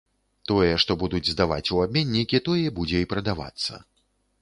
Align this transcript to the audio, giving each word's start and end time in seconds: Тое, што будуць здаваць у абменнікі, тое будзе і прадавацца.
Тое, 0.51 0.69
што 0.83 0.95
будуць 1.03 1.31
здаваць 1.35 1.71
у 1.77 1.79
абменнікі, 1.85 2.43
тое 2.51 2.67
будзе 2.81 2.97
і 3.07 3.11
прадавацца. 3.15 3.73